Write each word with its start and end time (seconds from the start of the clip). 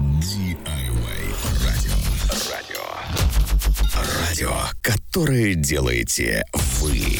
DIY 0.00 1.22
радио. 1.66 1.92
Радио. 2.50 2.80
Радио, 4.18 4.52
которое 4.80 5.54
делаете 5.54 6.42
вы. 6.80 7.18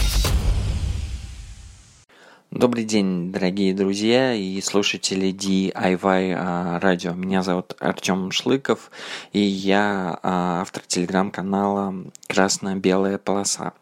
Добрый 2.61 2.85
день, 2.85 3.33
дорогие 3.33 3.73
друзья 3.73 4.35
и 4.35 4.61
слушатели 4.61 5.33
DIY 5.33 6.35
а, 6.37 6.79
радио. 6.79 7.15
Меня 7.15 7.43
зовут 7.43 7.75
Артем 7.81 8.31
Шлыков, 8.31 8.91
и 9.33 9.41
я 9.41 10.19
а, 10.23 10.61
автор 10.61 10.83
телеграм-канала 10.87 11.95
«Красно-белая 12.29 13.17
полоса». 13.17 13.73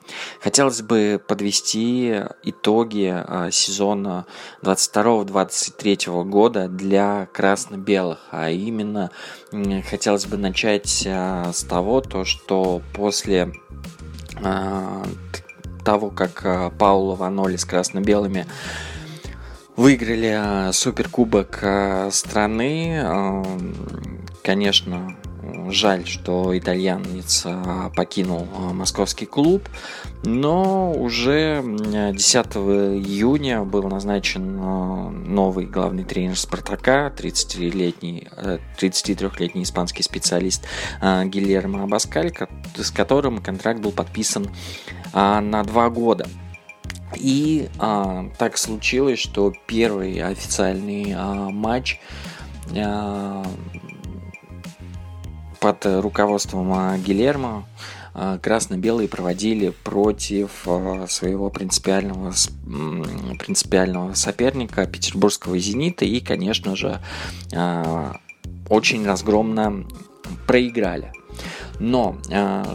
Хотелось 0.40 0.82
бы 0.82 1.20
подвести 1.26 2.20
итоги 2.44 3.12
а, 3.12 3.50
сезона 3.50 4.26
22-23 4.62 6.22
года 6.26 6.68
для 6.68 7.26
красно-белых, 7.32 8.28
а 8.30 8.48
именно 8.50 9.10
хотелось 9.90 10.26
бы 10.26 10.36
начать 10.36 11.04
с 11.04 11.64
того, 11.68 12.00
то, 12.00 12.24
что 12.24 12.80
после 12.94 13.52
того, 15.88 16.10
как 16.10 16.42
э, 16.44 16.70
Паула 16.78 17.14
Ваноли 17.14 17.56
с 17.56 17.64
красно-белыми 17.64 18.44
выиграли 19.74 20.68
э, 20.68 20.72
суперкубок 20.74 21.60
э, 21.62 22.10
страны. 22.12 23.02
Конечно, 24.44 25.16
жаль, 25.72 26.06
что 26.06 26.56
итальянец 26.56 27.46
покинул 27.96 28.46
московский 28.72 29.26
клуб, 29.26 29.68
но 30.24 30.92
уже 30.92 31.62
10 31.62 32.46
июня 32.56 33.62
был 33.64 33.84
назначен 33.84 34.56
новый 35.34 35.66
главный 35.66 36.04
тренер 36.04 36.38
Спартака, 36.38 37.12
33-летний, 37.16 38.28
33-летний 38.80 39.62
испанский 39.62 40.02
специалист 40.02 40.66
Гильермо 41.00 41.84
Абаскаль, 41.84 42.32
с 42.76 42.90
которым 42.90 43.38
контракт 43.38 43.80
был 43.80 43.92
подписан 43.92 44.48
а, 45.12 45.40
на 45.40 45.62
два 45.64 45.90
года. 45.90 46.26
И 47.16 47.68
а, 47.78 48.30
так 48.38 48.58
случилось, 48.58 49.18
что 49.18 49.52
первый 49.66 50.20
официальный 50.20 51.14
а, 51.16 51.48
матч 51.50 52.00
а, 52.76 53.44
под 55.60 55.84
руководством 55.86 56.72
а, 56.72 56.98
Гилермо 56.98 57.66
а, 58.14 58.38
красно-белые 58.38 59.08
проводили 59.08 59.70
против 59.84 60.66
а, 60.66 61.06
своего 61.08 61.50
принципиального, 61.50 62.32
принципиального 63.38 64.14
соперника 64.14 64.86
петербургского 64.86 65.58
«Зенита» 65.58 66.04
и, 66.04 66.20
конечно 66.20 66.76
же, 66.76 67.00
очень 68.68 69.06
разгромно 69.06 69.86
проиграли. 70.46 71.12
Но 71.80 72.18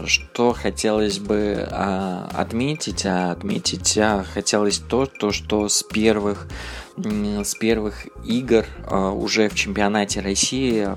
что 0.06 0.54
хотелось 0.54 1.18
бы 1.18 1.68
отметить, 1.70 3.04
отметить 3.04 3.98
хотелось 4.32 4.78
то, 4.78 5.06
то, 5.06 5.30
что 5.30 5.68
с 5.68 5.82
первых 5.82 6.48
с 6.96 7.54
первых 7.56 8.06
игр 8.24 8.64
уже 8.90 9.48
в 9.48 9.54
чемпионате 9.54 10.20
России 10.20 10.88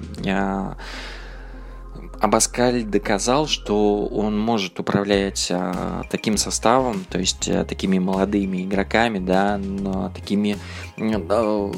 Абаскаль 2.20 2.84
доказал, 2.84 3.48
что 3.48 4.06
он 4.06 4.40
может 4.40 4.80
управлять 4.80 5.50
а, 5.52 6.04
таким 6.10 6.38
составом, 6.38 7.06
то 7.10 7.20
есть 7.20 7.48
а, 7.50 7.64
такими 7.66 8.00
молодыми 8.00 8.64
игроками, 8.64 9.20
да, 9.20 9.58
но 9.58 10.12
такими, 10.16 10.58
а, 10.98 11.72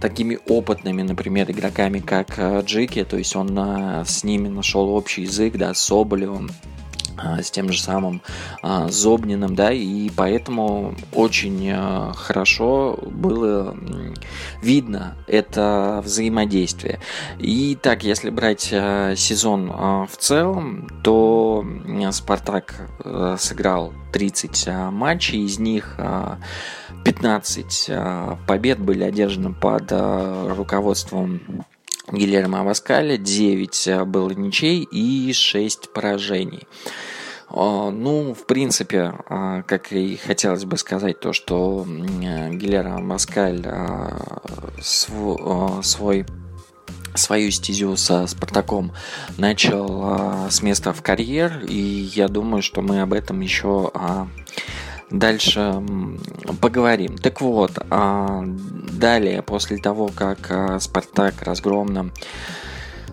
такими 0.00 0.38
опытными, 0.46 1.02
например, 1.02 1.50
игроками, 1.50 2.00
как 2.00 2.38
а, 2.38 2.60
Джики, 2.60 3.04
то 3.04 3.16
есть 3.16 3.34
он 3.34 3.58
а, 3.58 4.04
с 4.04 4.24
ними 4.24 4.48
нашел 4.48 4.90
общий 4.90 5.22
язык, 5.22 5.56
да, 5.56 5.74
с 5.74 5.82
Соболевым, 5.82 6.50
с 7.42 7.50
тем 7.50 7.72
же 7.72 7.80
самым 7.80 8.22
а, 8.62 8.88
Зобниным, 8.88 9.54
да, 9.54 9.72
и 9.72 10.10
поэтому 10.10 10.94
очень 11.12 11.70
а, 11.72 12.12
хорошо 12.14 12.98
было 13.06 13.76
видно 14.62 15.16
это 15.26 16.00
взаимодействие. 16.04 17.00
И 17.38 17.76
так, 17.80 18.04
если 18.04 18.30
брать 18.30 18.62
сезон 18.62 19.70
в 19.70 20.16
целом, 20.18 20.88
то 21.02 21.64
Спартак 22.10 22.88
сыграл 23.38 23.92
30 24.12 24.68
матчей, 24.90 25.44
из 25.44 25.58
них 25.58 25.98
15 27.04 27.90
побед 28.46 28.78
были 28.78 29.04
одержаны 29.04 29.52
под 29.52 29.92
руководством 29.92 31.40
Гильермо 32.10 32.60
Аваскаля, 32.60 33.16
9 33.16 33.88
э, 33.88 34.04
было 34.04 34.30
ничей 34.30 34.82
и 34.82 35.32
6 35.32 35.92
поражений. 35.92 36.66
Ну, 37.54 38.34
в 38.34 38.46
принципе, 38.46 39.12
а, 39.28 39.62
как 39.62 39.92
и 39.92 40.16
хотелось 40.16 40.64
бы 40.64 40.78
сказать, 40.78 41.20
то, 41.20 41.32
что 41.32 41.84
Гильермо 41.86 43.00
Маскаль 43.00 43.62
а, 43.66 44.40
свой 44.80 46.26
свою 47.14 47.50
стезю 47.50 47.94
со 47.96 48.26
Спартаком 48.26 48.92
начал 49.36 50.48
с 50.48 50.62
места 50.62 50.94
в 50.94 51.02
карьер, 51.02 51.62
и 51.68 52.08
я 52.14 52.28
думаю, 52.28 52.62
что 52.62 52.80
мы 52.80 53.02
об 53.02 53.12
этом 53.12 53.40
еще 53.40 53.92
дальше 55.12 55.82
поговорим. 56.60 57.16
Так 57.18 57.40
вот, 57.40 57.72
а, 57.90 58.42
далее, 58.90 59.42
после 59.42 59.76
того, 59.76 60.10
как 60.14 60.50
а, 60.50 60.80
Спартак 60.80 61.42
разгромно 61.42 62.10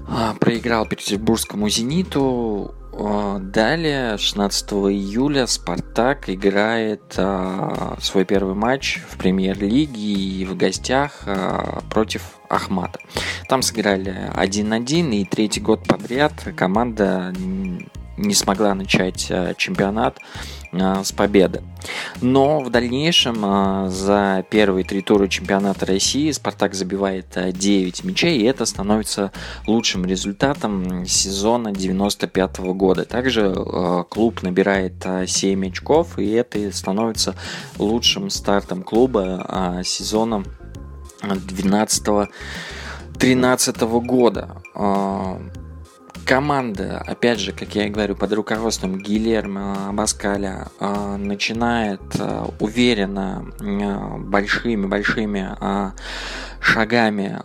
а, 0.08 0.34
проиграл 0.36 0.88
Петербургскому 0.88 1.70
«Зениту», 1.70 2.74
Далее, 3.00 4.18
16 4.18 4.72
июля, 4.72 5.48
Спартак 5.48 6.30
играет 6.30 7.18
свой 8.02 8.26
первый 8.26 8.56
матч 8.56 9.02
в 9.10 9.18
премьер-лиге 9.18 10.00
и 10.00 10.46
в 10.46 10.58
гостях 10.58 11.24
против 11.90 12.40
Ахмата. 12.50 13.00
Там 13.48 13.62
сыграли 13.62 14.30
1-1, 14.36 15.16
и 15.16 15.26
третий 15.26 15.62
год 15.62 15.88
подряд 15.88 16.34
команда 16.56 17.34
не 18.20 18.34
смогла 18.34 18.74
начать 18.76 19.32
чемпионат 19.58 20.20
а, 20.72 21.04
с 21.04 21.12
победы. 21.12 21.64
Но 22.22 22.60
в 22.60 22.70
дальнейшем 22.70 23.38
а, 23.44 23.90
за 23.90 24.46
первые 24.52 24.86
три 24.86 25.02
тура 25.02 25.28
чемпионата 25.28 25.86
России 25.88 26.30
Спартак 26.30 26.76
забивает 26.76 27.26
9 27.36 28.02
а, 28.04 28.08
мячей, 28.08 28.38
и 28.38 28.44
это 28.44 28.66
становится 28.66 29.32
лучшим 29.66 30.06
результатом 30.06 31.08
сезона 31.08 31.72
95 31.72 32.60
года. 32.60 33.06
Также 33.06 33.52
клуб 34.10 34.44
набирает 34.44 35.04
7 35.26 35.68
очков, 35.68 36.20
и 36.20 36.30
это 36.30 36.72
становится 36.72 37.36
лучшим 37.80 38.30
стартом 38.30 38.84
клуба 38.84 39.82
сезона 39.84 40.44
12 41.24 42.30
13 43.18 43.82
года 43.82 44.62
команда, 46.30 47.04
опять 47.08 47.40
же, 47.40 47.54
как 47.54 47.74
я 47.74 47.88
и 47.88 47.90
говорю, 47.90 48.16
под 48.16 48.32
руководством 48.34 49.00
Гильермо 49.00 49.90
Баскаля 49.94 50.68
э, 50.80 51.16
начинает 51.18 52.02
э, 52.20 52.46
уверенно 52.60 53.52
большими-большими 54.20 55.58
шагами 56.62 57.42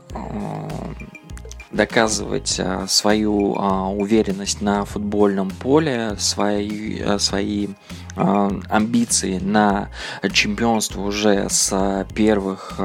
доказывать 1.72 2.60
свою 2.88 3.54
уверенность 3.54 4.60
на 4.60 4.84
футбольном 4.84 5.50
поле, 5.50 6.16
свои, 6.18 7.00
свои 7.18 7.68
амбиции 8.16 9.38
на 9.38 9.88
чемпионство 10.30 11.00
уже 11.00 11.48
с 11.48 12.06
первых 12.14 12.78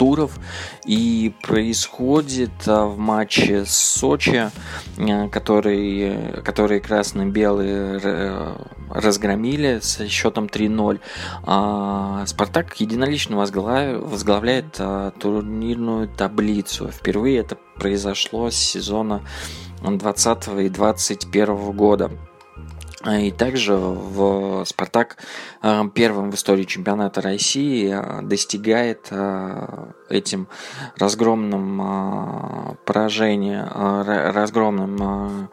туров. 0.00 0.40
И 0.86 1.34
происходит 1.42 2.50
а, 2.66 2.86
в 2.86 2.96
матче 2.96 3.66
с 3.66 3.74
Сочи, 3.74 4.50
а, 4.96 5.28
который, 5.28 6.40
который 6.42 6.80
красно-белые 6.80 8.00
э, 8.02 8.56
разгромили 8.88 9.78
с 9.82 10.08
счетом 10.08 10.46
3-0. 10.46 11.00
А 11.44 12.24
Спартак 12.24 12.80
единолично 12.80 13.36
возглавляет 13.36 14.80
турнирную 15.20 16.08
таблицу. 16.08 16.88
Впервые 16.88 17.40
это 17.40 17.58
произошло 17.76 18.50
с 18.50 18.56
сезона 18.56 19.20
20 19.82 20.48
и 20.60 20.68
21 20.70 21.72
года. 21.72 22.10
А, 23.02 23.18
и 23.18 23.30
также 23.30 23.74
в 23.74 24.64
Спартак 24.66 25.16
а, 25.62 25.88
первым 25.88 26.30
в 26.30 26.34
истории 26.34 26.64
чемпионата 26.64 27.22
России 27.22 27.90
а, 27.90 28.20
достигает 28.22 29.10
этим 30.10 30.48
разгромным 30.98 32.76
поражением, 32.84 33.68
разгромным 33.72 35.48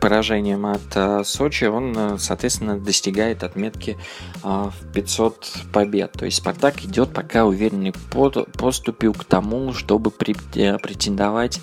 поражением 0.00 0.66
от 0.66 1.26
Сочи, 1.26 1.64
он, 1.64 2.18
соответственно, 2.18 2.78
достигает 2.78 3.42
отметки 3.42 3.98
в 4.42 4.72
500 4.94 5.52
побед. 5.72 6.12
То 6.12 6.26
есть 6.26 6.36
Спартак 6.38 6.84
идет 6.84 7.12
пока 7.12 7.44
уверенный 7.44 7.92
поступил 8.58 9.14
к 9.14 9.24
тому, 9.24 9.72
чтобы 9.72 10.10
претендовать 10.10 11.60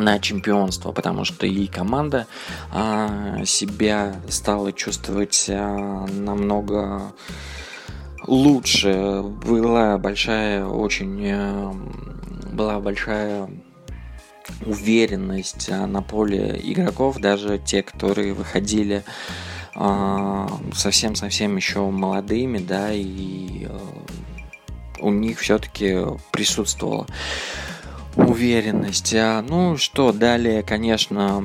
на 0.00 0.18
чемпионство, 0.18 0.92
потому 0.92 1.24
что 1.24 1.46
и 1.46 1.66
команда 1.66 2.26
а, 2.72 3.44
себя 3.44 4.16
стала 4.28 4.72
чувствовать 4.72 5.46
а, 5.48 6.06
намного 6.06 7.12
лучше. 8.26 9.22
Была 9.22 9.98
большая, 9.98 10.64
очень 10.66 11.30
а, 11.30 11.74
была 12.52 12.80
большая 12.80 13.48
уверенность 14.64 15.68
а, 15.70 15.86
на 15.86 16.02
поле 16.02 16.60
игроков, 16.62 17.18
даже 17.18 17.58
те, 17.58 17.82
которые 17.82 18.34
выходили 18.34 19.04
совсем-совсем 20.74 21.56
еще 21.56 21.88
молодыми, 21.88 22.58
да, 22.58 22.92
и 22.92 23.68
у 24.98 25.10
них 25.10 25.38
все-таки 25.38 25.96
присутствовала 26.32 27.06
уверенность. 28.16 29.14
А, 29.14 29.42
ну 29.42 29.76
что, 29.76 30.12
далее, 30.12 30.62
конечно, 30.62 31.42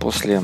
после 0.00 0.42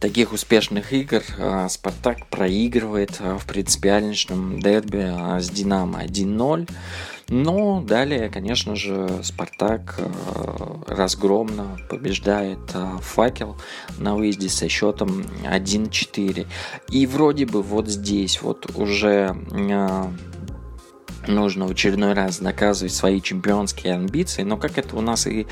таких 0.00 0.32
успешных 0.32 0.92
игр 0.92 1.22
а, 1.38 1.68
Спартак 1.68 2.26
проигрывает 2.26 3.16
а, 3.20 3.38
в 3.38 3.46
принципиальнейшем 3.46 4.60
дерби 4.60 5.40
с 5.40 5.48
Динамо 5.48 6.02
1-0. 6.04 6.68
Но 7.28 7.80
далее, 7.80 8.28
конечно 8.28 8.74
же, 8.74 9.20
Спартак 9.22 10.00
разгромно 10.88 11.78
побеждает 11.88 12.58
Факел 13.02 13.56
на 13.98 14.16
выезде 14.16 14.48
со 14.48 14.68
счетом 14.68 15.24
1-4. 15.44 16.48
И 16.90 17.06
вроде 17.06 17.46
бы 17.46 17.62
вот 17.62 17.86
здесь 17.86 18.42
вот 18.42 18.76
уже 18.76 19.36
нужно 21.30 21.66
в 21.66 21.70
очередной 21.70 22.12
раз 22.12 22.38
доказывать 22.38 22.92
свои 22.92 23.20
чемпионские 23.20 23.94
амбиции, 23.94 24.42
но 24.42 24.56
как 24.56 24.78
это 24.78 24.96
у 24.96 25.00
нас 25.00 25.26
и 25.26 25.46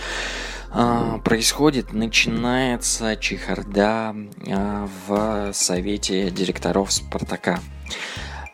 а, 0.71 1.19
происходит, 1.19 1.93
начинается 1.93 3.17
чехарда 3.17 4.15
а, 4.49 4.89
в 5.07 5.53
совете 5.53 6.31
директоров 6.31 6.93
Спартака. 6.93 7.61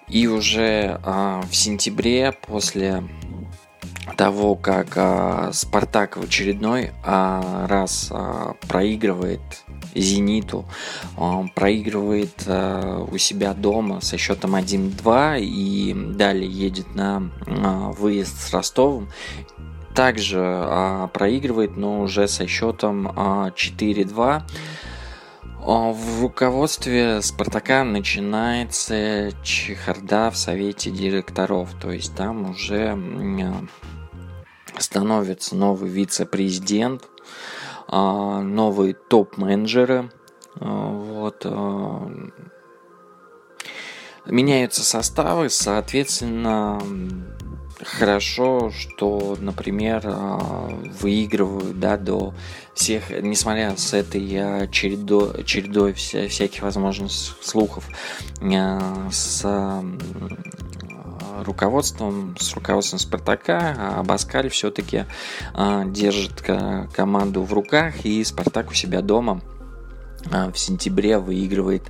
И 0.08 0.26
уже 0.26 1.00
а, 1.02 1.42
в 1.42 1.56
сентябре 1.56 2.32
после 2.46 3.02
того, 4.16 4.54
как 4.54 5.54
Спартак 5.54 6.18
в 6.18 6.24
очередной 6.24 6.92
раз 7.02 8.12
проигрывает 8.68 9.40
Зениту, 9.94 10.64
он 11.16 11.48
проигрывает 11.48 12.44
а, 12.46 13.04
у 13.04 13.18
себя 13.18 13.54
дома 13.54 14.00
со 14.00 14.16
счетом 14.16 14.56
1-2 14.56 15.40
и 15.40 15.94
далее 15.94 16.50
едет 16.50 16.94
на 16.94 17.30
а, 17.46 17.92
выезд 17.92 18.40
с 18.40 18.52
Ростовом. 18.52 19.08
Также 19.94 20.40
а, 20.42 21.08
проигрывает, 21.08 21.76
но 21.76 22.00
уже 22.00 22.28
со 22.28 22.46
счетом 22.46 23.12
а, 23.14 23.50
4-2. 23.50 24.42
А, 25.66 25.92
в 25.92 26.20
руководстве 26.20 27.22
Спартака 27.22 27.84
начинается 27.84 29.30
чехарда 29.42 30.30
в 30.30 30.36
совете 30.36 30.90
директоров, 30.90 31.70
то 31.80 31.90
есть 31.90 32.14
там 32.14 32.50
уже 32.50 32.98
становится 34.78 35.56
новый 35.56 35.88
вице-президент, 35.88 37.04
а, 37.04 37.14
новые 37.88 38.94
топ-менеджеры. 38.94 40.10
А, 40.60 40.88
вот. 40.88 41.42
А, 41.44 42.10
меняются 44.26 44.82
составы, 44.82 45.50
соответственно, 45.50 46.80
хорошо, 47.82 48.70
что, 48.70 49.36
например, 49.38 50.02
выигрывают 51.00 51.78
да, 51.78 51.98
до 51.98 52.34
всех, 52.74 53.10
несмотря 53.10 53.76
с 53.76 53.92
этой 53.92 54.68
чередой, 54.70 55.44
чередой 55.44 55.92
вся, 55.92 56.28
всяких 56.28 56.62
возможных 56.62 57.12
слухов, 57.12 57.86
с 58.40 59.44
руководством, 61.42 62.36
с 62.38 62.54
руководством 62.54 62.98
Спартака, 62.98 63.74
а 63.78 64.00
Абаскаль 64.00 64.48
все-таки 64.50 65.04
а, 65.54 65.84
держит 65.84 66.42
команду 66.42 67.42
в 67.42 67.52
руках, 67.52 68.04
и 68.04 68.22
Спартак 68.24 68.70
у 68.70 68.74
себя 68.74 69.00
дома 69.00 69.40
а, 70.30 70.50
в 70.50 70.58
сентябре 70.58 71.18
выигрывает 71.18 71.82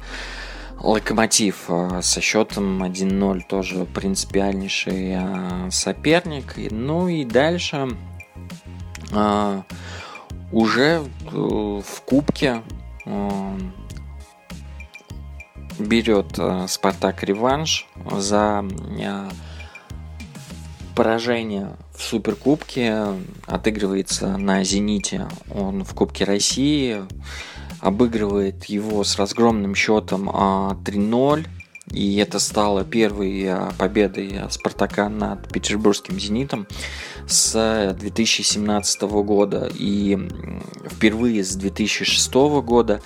Локомотив 0.80 1.70
со 2.02 2.20
счетом 2.20 2.82
1-0 2.82 3.42
тоже 3.48 3.86
принципиальнейший 3.86 5.70
соперник. 5.70 6.56
Ну 6.70 7.08
и 7.08 7.24
дальше 7.24 7.88
уже 10.52 11.02
в 11.30 12.00
Кубке 12.04 12.60
берет 15.78 16.38
э, 16.38 16.66
Спартак 16.68 17.22
реванш 17.22 17.86
за 18.10 18.64
э, 18.98 19.28
поражение 20.94 21.76
в 21.94 22.02
Суперкубке. 22.02 23.06
Отыгрывается 23.46 24.36
на 24.36 24.64
Зените. 24.64 25.28
Он 25.52 25.84
в 25.84 25.94
Кубке 25.94 26.24
России. 26.24 27.02
Обыгрывает 27.80 28.64
его 28.66 29.04
с 29.04 29.16
разгромным 29.16 29.74
счетом 29.74 30.30
3-0. 30.30 31.46
А, 31.94 31.96
и 31.96 32.16
это 32.16 32.38
стало 32.38 32.84
первой 32.84 33.42
э, 33.44 33.70
победой 33.78 34.40
Спартака 34.50 35.08
над 35.08 35.48
Петербургским 35.52 36.18
«Зенитом» 36.18 36.66
с 37.26 37.96
2017 37.98 39.02
года. 39.02 39.70
И 39.74 40.18
впервые 40.90 41.44
с 41.44 41.54
2006 41.54 42.34
года 42.62 43.00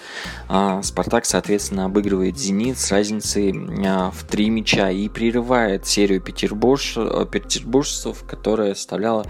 а, 0.49 0.83
Спартак, 0.83 1.25
соответственно, 1.25 1.85
обыгрывает 1.85 2.39
«Зенит» 2.39 2.79
с 2.79 2.91
разницей 2.91 3.55
а, 3.87 4.11
в 4.11 4.25
три 4.25 4.51
мяча 4.51 4.91
и 4.91 5.09
прерывает 5.09 5.87
серию 5.87 6.21
петербурж... 6.21 6.95
петербуржцев, 7.31 8.25
которая 8.27 8.75
составляла 8.75 9.27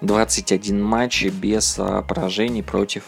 21 0.00 0.82
матч 0.82 1.26
без 1.26 1.76
а, 1.78 2.02
поражений 2.02 2.62
против 2.62 3.04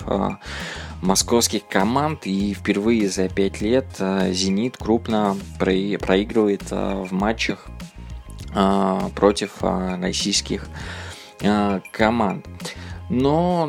московских 1.05 1.67
команд. 1.67 2.27
И 2.27 2.55
впервые 2.55 3.09
за 3.09 3.29
5 3.29 3.61
лет 3.61 3.87
«Зенит» 3.99 4.77
крупно 4.77 5.37
проигрывает 5.59 6.71
в 6.71 7.13
матчах 7.13 7.67
против 9.15 9.63
российских 9.63 10.69
Э, 11.45 11.81
команд. 11.93 12.47
Но 13.11 13.69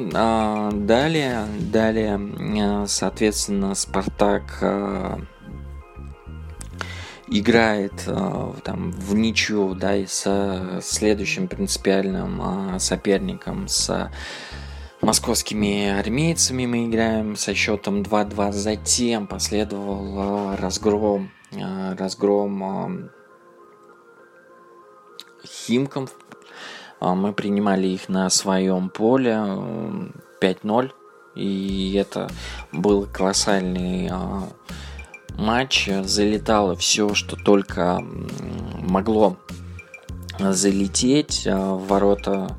далее, 0.72 1.46
далее, 1.60 2.88
соответственно, 2.88 3.76
Спартак 3.76 4.64
играет 7.28 7.92
там 8.64 8.92
в 8.92 9.14
ничью, 9.14 9.76
да, 9.76 9.98
и 9.98 10.06
с 10.06 10.80
следующим 10.82 11.50
принципиальным 11.50 12.80
соперником, 12.80 13.68
с 13.68 14.10
московскими 15.06 15.88
армейцами 16.00 16.66
мы 16.66 16.88
играем 16.88 17.36
со 17.36 17.54
счетом 17.54 18.02
2-2. 18.02 18.52
Затем 18.52 19.28
последовал 19.28 20.16
а, 20.18 20.58
разгром, 20.58 21.32
а, 21.54 21.96
разгром 21.96 23.12
Химком 25.46 26.10
а, 27.00 27.14
мы 27.14 27.34
принимали 27.34 27.86
их 27.88 28.10
на 28.10 28.32
своем 28.32 28.90
поле 28.90 29.34
5-0. 30.42 30.92
И 31.36 31.94
это 31.94 32.28
был 32.72 33.06
колоссальный 33.06 34.10
матч. 35.38 35.88
Залетало 36.04 36.76
все, 36.76 37.14
что 37.14 37.36
только 37.36 38.04
могло 38.80 39.38
залететь 40.40 41.46
в 41.46 41.86
ворота 41.88 42.58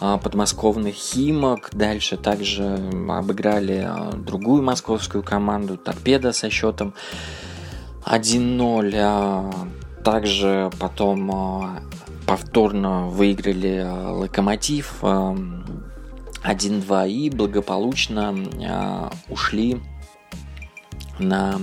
подмосковных 0.00 0.94
Химок. 0.94 1.70
Дальше 1.72 2.16
также 2.16 2.78
обыграли 3.08 3.90
другую 4.24 4.62
московскую 4.62 5.22
команду 5.22 5.76
Торпеда 5.76 6.32
со 6.32 6.50
счетом 6.50 6.94
1-0. 8.04 9.54
Также 10.04 10.70
потом 10.78 11.80
повторно 12.26 13.06
выиграли 13.06 13.86
Локомотив 14.10 15.02
1-2 15.02 15.64
э, 16.44 17.10
и 17.10 17.30
благополучно 17.30 18.34
ушли 19.28 19.80
на 21.18 21.58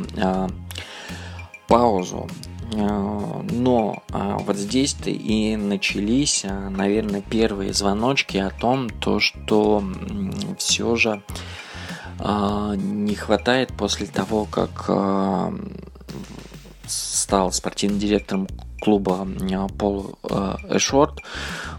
паузу. 1.68 2.28
Но 2.74 4.04
вот 4.10 4.58
здесь-то 4.58 5.10
и 5.10 5.56
начались, 5.56 6.44
наверное, 6.44 7.22
первые 7.22 7.74
звоночки 7.74 8.38
о 8.38 8.50
том, 8.50 8.90
то, 8.90 9.20
что 9.20 9.84
все 10.58 10.96
же 10.96 11.22
не 12.20 13.16
хватает 13.16 13.74
после 13.78 14.08
того, 14.08 14.46
как 14.46 14.90
стал 16.88 17.52
спортивным 17.52 18.00
директором 18.00 18.48
клуба 18.80 19.28
Пол 19.78 20.18
Эшорт, 20.70 21.22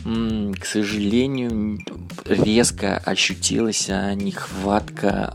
к 0.04 0.64
сожалению, 0.64 1.78
резко 2.24 2.96
ощутилась 2.98 3.88
нехватка 3.88 5.34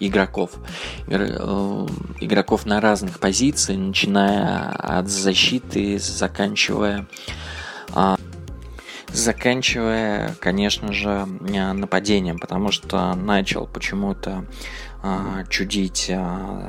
игроков. 0.00 0.52
Э, 1.06 1.86
игроков 2.20 2.66
на 2.66 2.80
разных 2.80 3.20
позициях, 3.20 3.78
начиная 3.78 4.70
от 4.70 5.08
защиты, 5.08 5.98
заканчивая 5.98 7.06
заканчивая, 9.12 10.34
конечно 10.40 10.92
же, 10.92 11.26
нападением, 11.26 12.38
потому 12.38 12.72
что 12.72 13.14
начал 13.14 13.66
почему-то 13.66 14.44
чудить 15.48 16.10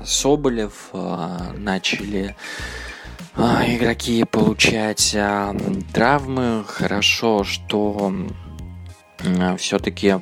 Соболев, 0.05 0.89
начали 1.57 2.35
а, 2.35 2.94
игроки 3.37 4.23
получать 4.23 5.15
а, 5.15 5.55
травмы. 5.93 6.63
Хорошо, 6.67 7.43
что 7.43 8.13
а, 9.23 9.57
все-таки 9.57 10.15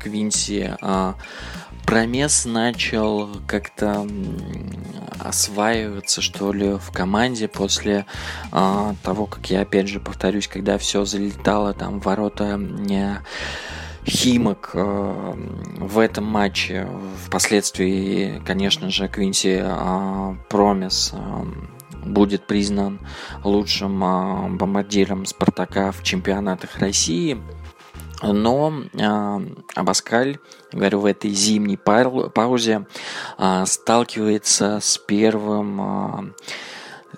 Квинси 0.00 0.76
Промес 1.86 2.44
начал 2.44 3.28
как-то 3.46 4.06
осваиваться, 5.18 6.22
что 6.22 6.52
ли, 6.52 6.74
в 6.74 6.92
команде 6.92 7.48
после 7.48 8.06
э, 8.52 8.94
того, 9.02 9.26
как 9.26 9.50
я 9.50 9.62
опять 9.62 9.88
же 9.88 10.00
повторюсь, 10.00 10.48
когда 10.48 10.78
все 10.78 11.04
залетало 11.04 11.74
там 11.74 12.00
ворота 12.00 12.56
не 12.56 13.20
Химок 14.06 14.70
э, 14.74 15.34
в 15.78 15.98
этом 15.98 16.24
матче. 16.24 16.88
Впоследствии, 17.26 18.40
конечно 18.46 18.88
же, 18.90 19.08
Квинси 19.08 19.60
э, 19.62 20.34
Промес 20.48 21.12
будет 22.04 22.46
признан 22.46 23.00
лучшим 23.44 24.02
а, 24.04 24.48
бомбардиром 24.48 25.26
Спартака 25.26 25.92
в 25.92 26.02
чемпионатах 26.02 26.78
России. 26.78 27.40
Но 28.22 28.72
э, 28.92 29.40
Абаскаль, 29.74 30.38
говорю, 30.72 31.00
в 31.00 31.06
этой 31.06 31.30
зимней 31.30 31.78
паузе 31.78 32.86
э, 33.38 33.64
сталкивается 33.66 34.78
с 34.80 34.98
первым 34.98 35.80
э, 35.80 36.32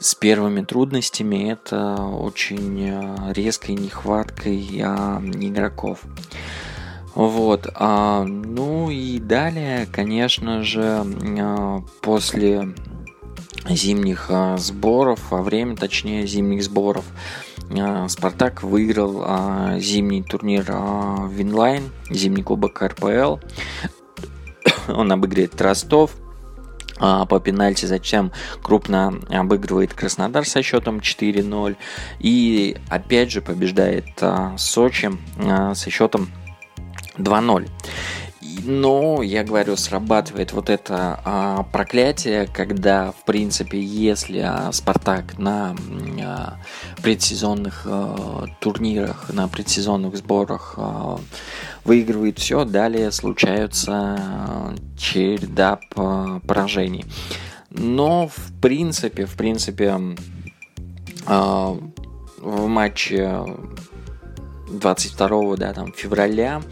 с 0.01 0.15
первыми 0.15 0.62
трудностями. 0.62 1.53
Это 1.53 1.97
очень 1.97 3.33
резкой 3.33 3.75
нехваткой 3.75 4.59
игроков. 4.81 6.01
Вот, 7.15 7.71
ну 7.79 8.91
и 8.91 9.21
далее, 9.21 9.87
конечно 9.93 10.62
же, 10.62 11.05
после 12.01 12.75
зимних 13.69 14.26
а, 14.31 14.57
сборов, 14.59 15.31
во 15.31 15.42
время, 15.42 15.76
точнее, 15.76 16.26
зимних 16.26 16.64
сборов. 16.64 17.04
А, 17.71 18.09
Спартак 18.09 18.62
выиграл 18.62 19.23
а, 19.25 19.78
зимний 19.78 20.23
турнир 20.23 20.64
Winline, 21.31 21.91
зимний 22.11 22.42
кубок 22.42 22.83
РПЛ. 22.83 23.37
Он 24.88 25.12
обыгрывает 25.12 25.61
Ростов 25.61 26.12
по 26.99 27.40
пенальти, 27.40 27.87
затем 27.87 28.31
крупно 28.62 29.19
обыгрывает 29.28 29.92
Краснодар 29.92 30.47
со 30.47 30.62
счетом 30.62 30.99
4-0 30.99 31.76
и 32.21 32.76
опять 32.90 33.33
же 33.33 33.40
побеждает 33.40 34.04
Сочи 34.57 35.11
со 35.75 35.90
счетом 35.90 36.31
2-0. 37.16 37.69
Но, 38.65 39.23
я 39.23 39.45
говорю, 39.45 39.77
срабатывает 39.77 40.53
вот 40.53 40.71
это 40.71 41.21
а, 41.25 41.63
проклятие, 41.65 42.47
когда, 42.47 43.13
в 43.13 43.25
принципе, 43.25 43.81
если 43.81 44.39
а, 44.39 44.71
Спартак 44.73 45.39
на 45.39 45.75
а, 46.21 46.59
предсезонных 47.03 47.83
а, 47.87 48.47
турнирах, 48.61 49.33
на 49.33 49.49
предсезонных 49.49 50.17
сборах 50.17 50.75
а, 50.77 51.19
выигрывает 51.85 52.39
все, 52.39 52.65
далее 52.65 53.11
случаются 53.13 53.93
а, 53.93 54.75
череда 54.97 55.81
поражений. 56.47 57.05
Но, 57.71 58.29
в 58.29 58.61
принципе, 58.61 59.27
в 59.27 59.35
принципе, 59.35 59.99
а, 61.27 61.77
в 62.39 62.67
матче 62.67 63.45
22 64.69 65.57
да, 65.57 65.73
там, 65.73 65.93
февраля 65.93 66.63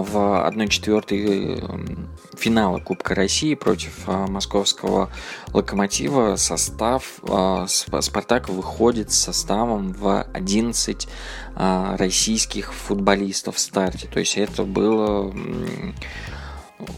в 0.00 0.48
1-4 0.48 1.60
эм, 1.60 2.08
финала 2.34 2.78
Кубка 2.78 3.14
России 3.14 3.54
против 3.54 3.92
а, 4.06 4.26
московского 4.26 5.10
Локомотива 5.52 6.36
состав 6.36 7.20
а, 7.28 7.66
Спартак 7.66 8.48
выходит 8.48 9.12
с 9.12 9.18
составом 9.18 9.92
в 9.92 10.22
11 10.32 11.08
а, 11.54 11.96
российских 11.98 12.72
футболистов 12.72 13.56
в 13.56 13.60
старте. 13.60 14.08
То 14.08 14.18
есть 14.18 14.38
это 14.38 14.62
было 14.64 15.32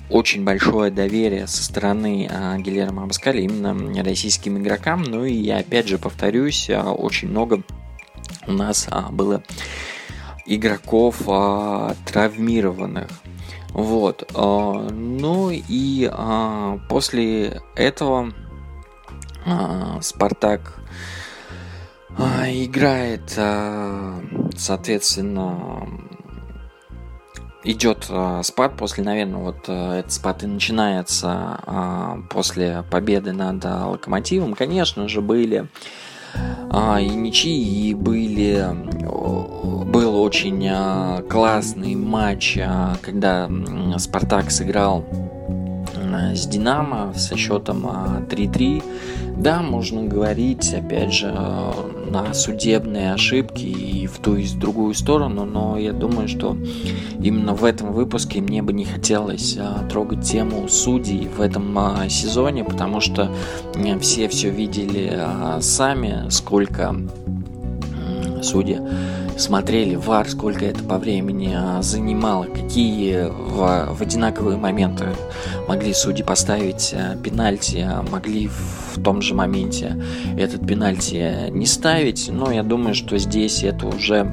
очень 0.08 0.44
большое 0.44 0.90
доверие 0.90 1.46
со 1.46 1.62
стороны 1.62 2.30
Гильермо 2.58 3.02
Абаскаля 3.02 3.40
именно 3.40 4.02
российским 4.02 4.56
игрокам. 4.58 5.02
Ну 5.02 5.24
и 5.24 5.50
опять 5.50 5.88
же 5.88 5.98
повторюсь, 5.98 6.70
очень 6.70 7.28
много 7.28 7.62
у 8.46 8.52
нас 8.52 8.88
было 9.10 9.42
игроков 10.46 11.22
а, 11.26 11.94
травмированных. 12.04 13.08
Вот. 13.70 14.30
А, 14.34 14.88
ну 14.90 15.50
и 15.50 16.08
а, 16.10 16.78
после 16.88 17.60
этого 17.74 18.32
а, 19.44 20.00
Спартак 20.00 20.80
а, 22.16 22.48
играет, 22.48 23.34
а, 23.36 24.20
соответственно, 24.56 25.88
идет 27.64 28.06
а, 28.10 28.42
спад 28.42 28.76
после, 28.76 29.02
наверное, 29.02 29.42
вот 29.42 29.64
а, 29.68 29.98
этот 29.98 30.12
спад 30.12 30.44
и 30.44 30.46
начинается 30.46 31.28
а, 31.66 32.18
после 32.30 32.84
победы 32.90 33.32
над 33.32 33.64
а, 33.64 33.88
Локомотивом. 33.88 34.54
Конечно 34.54 35.08
же, 35.08 35.20
были 35.20 35.68
а, 36.70 37.00
и 37.00 37.08
ничьи 37.08 37.94
были. 37.94 38.64
Был 40.14 40.22
очень 40.22 40.64
а, 40.70 41.22
классный 41.22 41.96
матч, 41.96 42.56
а, 42.62 42.96
когда 43.02 43.50
Спартак 43.98 44.52
сыграл 44.52 45.04
с 46.32 46.46
Динамо 46.46 47.12
со 47.16 47.36
счетом 47.36 47.84
3-3. 47.84 48.84
Да, 49.36 49.60
можно 49.60 50.04
говорить, 50.04 50.72
опять 50.72 51.12
же, 51.12 51.32
на 51.32 52.32
судебные 52.32 53.12
ошибки 53.12 53.64
и 53.64 54.06
в 54.06 54.18
ту 54.18 54.36
и 54.36 54.44
в 54.44 54.56
другую 54.56 54.94
сторону, 54.94 55.44
но 55.44 55.76
я 55.76 55.92
думаю, 55.92 56.28
что 56.28 56.56
именно 57.20 57.52
в 57.52 57.64
этом 57.64 57.92
выпуске 57.92 58.40
мне 58.40 58.62
бы 58.62 58.72
не 58.72 58.84
хотелось 58.84 59.56
а, 59.58 59.84
трогать 59.88 60.22
тему 60.22 60.68
судей 60.68 61.26
в 61.26 61.40
этом 61.40 61.76
а, 61.76 62.08
сезоне, 62.08 62.62
потому 62.62 63.00
что 63.00 63.32
все 64.00 64.28
все 64.28 64.50
видели 64.50 65.12
а, 65.12 65.60
сами, 65.60 66.28
сколько 66.30 66.94
судьи 68.44 68.80
смотрели 69.36 69.96
вар, 69.96 70.28
сколько 70.28 70.64
это 70.64 70.82
по 70.84 70.98
времени 70.98 71.52
а, 71.56 71.82
занимало, 71.82 72.44
какие 72.44 73.28
в, 73.28 73.94
в 73.94 74.02
одинаковые 74.02 74.56
моменты 74.56 75.06
могли 75.68 75.92
судьи 75.92 76.24
поставить 76.24 76.94
а, 76.94 77.16
пенальти, 77.16 77.78
а 77.78 78.02
могли 78.02 78.48
в 78.48 79.02
том 79.02 79.22
же 79.22 79.34
моменте 79.34 80.00
этот 80.38 80.66
пенальти 80.66 81.50
не 81.50 81.66
ставить. 81.66 82.28
Но 82.30 82.52
я 82.52 82.62
думаю, 82.62 82.94
что 82.94 83.18
здесь 83.18 83.62
это 83.64 83.86
уже 83.86 84.30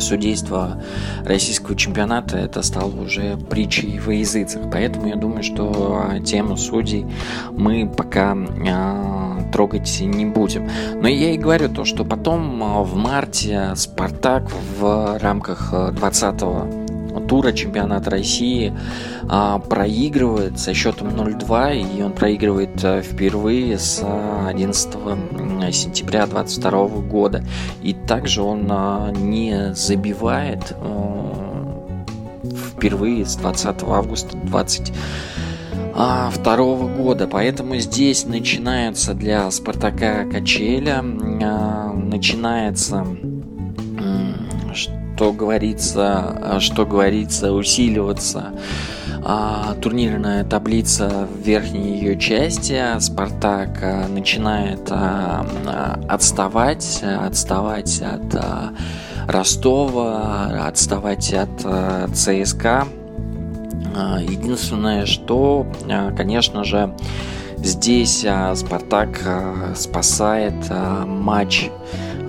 судейство 0.00 0.82
российского 1.24 1.76
чемпионата 1.76 2.38
это 2.38 2.62
стало 2.62 2.90
уже 3.00 3.36
притчей 3.36 3.98
во 3.98 4.12
языцах. 4.12 4.62
Поэтому 4.72 5.08
я 5.08 5.16
думаю, 5.16 5.42
что 5.42 6.04
тему 6.24 6.56
судей 6.56 7.06
мы 7.52 7.88
пока 7.88 8.34
трогать 9.54 10.00
не 10.00 10.26
будем. 10.26 10.68
Но 11.00 11.06
я 11.06 11.30
и 11.30 11.38
говорю 11.38 11.68
то, 11.68 11.84
что 11.84 12.04
потом 12.04 12.60
а, 12.60 12.82
в 12.82 12.96
марте 12.96 13.70
Спартак 13.76 14.50
в 14.50 15.16
рамках 15.20 15.72
20-го 15.72 17.16
а, 17.16 17.20
тура 17.20 17.52
чемпионата 17.52 18.10
России 18.10 18.76
а, 19.28 19.60
проигрывает 19.60 20.58
со 20.58 20.74
счетом 20.74 21.10
0-2, 21.10 21.98
и 21.98 22.02
он 22.02 22.12
проигрывает 22.14 22.80
впервые 23.04 23.78
с 23.78 24.04
11 24.04 24.92
сентября 25.72 26.26
2022 26.26 26.86
года. 27.08 27.44
И 27.80 27.94
также 27.94 28.42
он 28.42 28.66
не 29.12 29.72
забивает 29.72 30.74
впервые 32.76 33.24
с 33.24 33.36
20 33.36 33.82
августа 33.84 34.36
20 34.36 34.92
а, 35.96 36.30
второго 36.30 36.88
года. 36.88 37.28
Поэтому 37.28 37.76
здесь 37.76 38.26
начинается 38.26 39.14
для 39.14 39.50
Спартака 39.50 40.24
качеля, 40.24 41.04
а, 41.42 41.92
начинается 41.92 43.06
что 44.74 45.32
говорится, 45.32 46.58
что 46.58 46.84
говорится, 46.84 47.52
усиливаться 47.52 48.46
а, 49.22 49.76
турнирная 49.80 50.42
таблица 50.42 51.28
в 51.32 51.46
верхней 51.46 52.00
ее 52.00 52.18
части. 52.18 52.82
Спартак 52.98 54.08
начинает 54.08 54.90
отставать, 56.08 57.00
отставать 57.04 58.02
от 58.02 58.44
Ростова, 59.28 60.66
отставать 60.66 61.32
от 61.32 62.12
ЦСКА. 62.12 62.88
Единственное, 63.94 65.06
что, 65.06 65.66
конечно 66.16 66.64
же, 66.64 66.94
здесь 67.58 68.26
Спартак 68.54 69.20
спасает 69.74 70.54
матч 71.06 71.70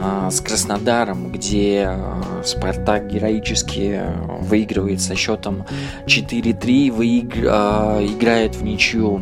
а, 0.01 0.29
с 0.29 0.41
Краснодаром, 0.41 1.31
где 1.31 1.87
а, 1.87 2.41
Спартак 2.43 3.07
героически 3.07 4.01
выигрывает 4.41 5.01
со 5.01 5.15
счетом 5.15 5.65
4-3, 6.05 6.91
выиг... 6.91 7.35
А, 7.47 8.03
играет 8.03 8.55
в 8.55 8.63
ничью 8.63 9.21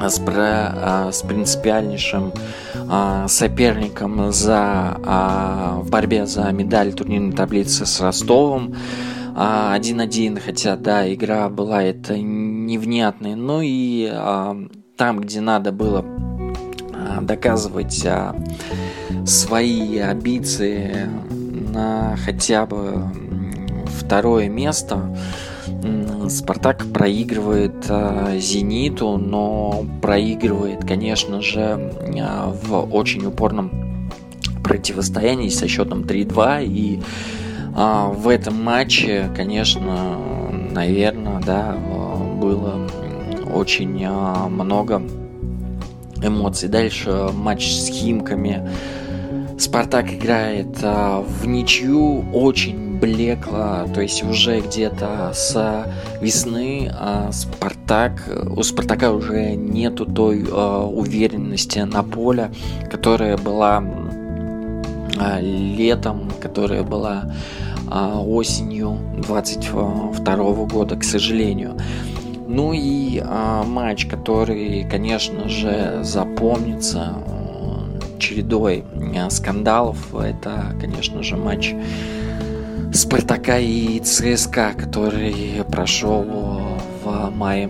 с, 0.00 0.18
про... 0.18 1.10
с 1.12 1.22
принципиальнейшим 1.22 2.32
соперником 3.28 4.32
за... 4.32 4.96
в 5.82 5.88
борьбе 5.88 6.26
за 6.26 6.50
медаль 6.50 6.92
турнирной 6.92 7.32
таблицы 7.32 7.86
с 7.86 8.00
Ростовом. 8.00 8.74
1-1, 9.34 10.40
хотя, 10.40 10.76
да, 10.76 11.12
игра 11.12 11.48
была 11.48 11.82
это 11.82 12.18
невнятной, 12.18 13.34
но 13.34 13.60
и 13.62 14.08
там, 14.96 15.20
где 15.20 15.40
надо 15.40 15.72
было 15.72 16.04
доказывать 17.20 18.06
свои 19.26 19.98
амбиции 19.98 21.08
на 21.72 22.16
хотя 22.16 22.66
бы 22.66 23.10
второе 23.86 24.48
место. 24.48 25.16
Спартак 26.28 26.86
проигрывает 26.92 27.84
э, 27.88 28.38
Зениту, 28.38 29.18
но 29.18 29.84
проигрывает, 30.00 30.84
конечно 30.84 31.42
же, 31.42 31.60
э, 31.60 32.52
в 32.62 32.94
очень 32.94 33.26
упорном 33.26 34.10
противостоянии 34.62 35.50
со 35.50 35.68
счетом 35.68 36.02
3-2. 36.02 36.64
И 36.64 37.02
э, 37.76 38.12
в 38.12 38.28
этом 38.28 38.62
матче, 38.62 39.30
конечно, 39.36 40.18
наверное, 40.70 41.40
да, 41.40 41.76
было 42.40 42.88
очень 43.52 44.08
много 44.48 45.02
эмоций. 46.22 46.68
Дальше 46.68 47.30
матч 47.32 47.66
с 47.66 47.88
Химками. 47.88 48.68
Спартак 49.58 50.12
играет 50.12 50.78
а, 50.82 51.22
в 51.22 51.46
ничью. 51.46 52.24
Очень 52.32 52.98
блекло, 52.98 53.86
то 53.92 54.00
есть 54.00 54.22
уже 54.22 54.60
где-то 54.60 55.32
с 55.34 55.86
весны 56.20 56.90
а, 56.92 57.30
Спартак, 57.32 58.22
у 58.56 58.62
Спартака 58.62 59.12
уже 59.12 59.54
нету 59.54 60.06
той 60.06 60.44
а, 60.50 60.84
уверенности 60.84 61.80
на 61.80 62.02
поле, 62.02 62.50
которая 62.90 63.36
была 63.36 63.78
а, 63.78 64.03
летом, 65.40 66.30
которая 66.40 66.82
была 66.82 67.24
а, 67.90 68.20
осенью 68.20 68.98
22 69.26 70.36
года, 70.66 70.96
к 70.96 71.04
сожалению. 71.04 71.76
Ну 72.46 72.72
и 72.72 73.22
а, 73.24 73.62
матч, 73.64 74.06
который, 74.06 74.88
конечно 74.90 75.48
же, 75.48 76.00
запомнится 76.02 77.14
чередой 78.18 78.84
скандалов. 79.30 80.14
Это, 80.14 80.74
конечно 80.80 81.22
же, 81.22 81.36
матч 81.36 81.74
Спартака 82.92 83.58
и 83.58 83.98
ЦСКА, 84.00 84.72
который 84.78 85.62
прошел 85.70 86.24
в 87.04 87.30
мае 87.30 87.68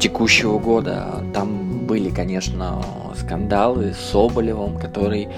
текущего 0.00 0.58
года. 0.58 1.22
Там 1.32 1.71
были, 1.92 2.08
конечно, 2.08 2.82
скандалы 3.20 3.92
с 3.92 4.12
Соболевым, 4.12 4.78
который, 4.78 5.28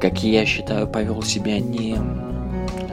как 0.00 0.24
я 0.24 0.46
считаю, 0.46 0.88
повел 0.88 1.22
себя 1.22 1.60
не 1.60 1.98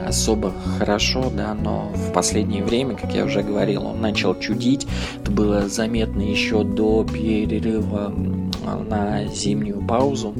особо 0.06 0.52
хорошо, 0.78 1.32
да, 1.34 1.54
но 1.54 1.90
в 1.94 2.12
последнее 2.12 2.62
время, 2.62 2.96
как 2.96 3.14
я 3.14 3.24
уже 3.24 3.40
говорил, 3.42 3.86
он 3.86 4.02
начал 4.02 4.38
чудить. 4.38 4.86
Это 5.18 5.30
было 5.30 5.66
заметно 5.66 6.20
еще 6.20 6.62
до 6.62 7.06
перерыва 7.10 8.12
на 8.86 9.24
зимнюю 9.24 9.80
паузу. 9.80 10.34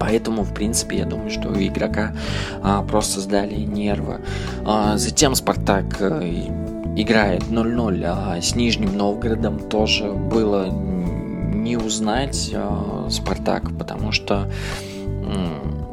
Поэтому, 0.00 0.42
в 0.42 0.52
принципе, 0.52 0.98
я 0.98 1.04
думаю, 1.04 1.30
что 1.30 1.48
у 1.48 1.54
игрока 1.54 2.12
а, 2.60 2.82
просто 2.82 3.20
сдали 3.20 3.54
нервы. 3.54 4.18
А, 4.66 4.96
затем 4.96 5.36
Спартак 5.36 5.98
э, 6.00 6.48
играет 6.96 7.44
0-0 7.44 8.04
а 8.04 8.40
с 8.40 8.54
Нижним 8.54 8.96
Новгородом. 8.96 9.58
Тоже 9.58 10.10
было 10.12 10.66
не 11.62 11.76
узнать 11.76 12.50
а, 12.54 13.08
Спартак, 13.10 13.76
потому 13.78 14.12
что 14.12 14.50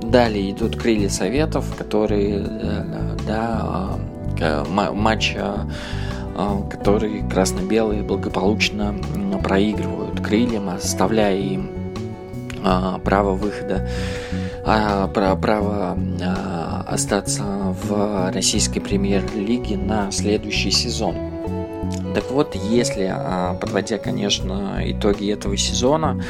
Далее 0.09 0.51
идут 0.51 0.75
крылья 0.75 1.07
советов, 1.07 1.65
которые, 1.77 2.43
э, 2.43 3.17
да, 3.27 3.89
э, 4.39 4.65
матч, 4.67 5.35
э, 5.35 5.55
который 6.71 7.21
красно-белые 7.29 8.01
благополучно 8.01 8.95
проигрывают 9.43 10.19
крыльям, 10.21 10.69
оставляя 10.69 11.37
им 11.37 11.69
право 13.03 13.35
выхода, 13.35 13.87
право 14.63 15.97
остаться 16.87 17.43
в 17.83 18.31
российской 18.31 18.79
премьер-лиге 18.79 19.77
на 19.77 20.11
следующий 20.11 20.71
сезон. 20.71 21.28
Так 22.13 22.31
вот, 22.31 22.55
если, 22.55 23.13
подводя, 23.59 23.97
конечно, 23.97 24.81
итоги 24.83 25.31
этого 25.31 25.55
сезона, 25.57 26.21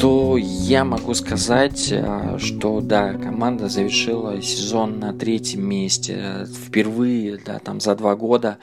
то 0.00 0.38
я 0.38 0.84
могу 0.86 1.12
сказать, 1.12 1.88
э, 1.90 2.38
что 2.38 2.80
да, 2.80 3.12
команда 3.12 3.68
завершила 3.68 4.40
сезон 4.40 4.98
на 4.98 5.12
третьем 5.12 5.68
месте. 5.68 6.46
Впервые, 6.66 7.38
да, 7.44 7.58
там 7.58 7.80
за 7.80 7.94
два 7.96 8.16
года 8.16 8.56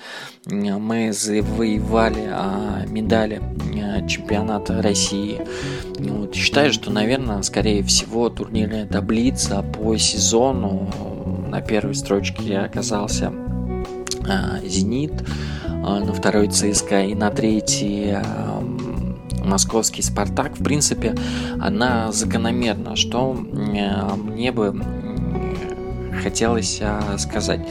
мы 0.48 1.14
завоевали 1.14 2.28
а, 2.32 2.86
медали 2.88 3.40
э, 3.76 4.08
чемпионата 4.08 4.82
России. 4.82 5.46
Ну, 6.00 6.22
вот, 6.22 6.34
считаю, 6.34 6.74
что, 6.74 6.90
наверное, 6.90 7.44
скорее 7.44 7.84
всего, 7.84 8.30
турнирная 8.30 8.88
таблица 8.88 9.62
по 9.62 9.96
сезону 9.98 10.90
на 11.50 11.62
первой 11.62 11.94
строчке 11.94 12.58
оказался 12.58 13.32
а, 14.28 14.60
Зенит, 14.66 15.14
а, 15.66 15.67
на 16.00 16.14
второй 16.14 16.48
ЦСКА 16.48 17.04
и 17.04 17.16
на 17.16 17.32
третьей 17.32 18.18
московский 19.44 20.02
«Спартак», 20.02 20.60
в 20.60 20.64
принципе, 20.64 21.16
она 21.60 22.12
закономерна, 22.12 22.96
что 22.96 23.34
мне 23.34 24.52
бы 24.52 24.80
хотелось 26.22 26.80
а, 26.82 27.18
сказать. 27.18 27.62